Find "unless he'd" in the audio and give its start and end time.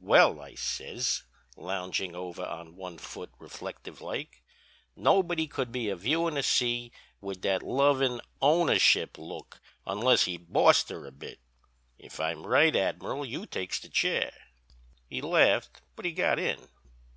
9.86-10.52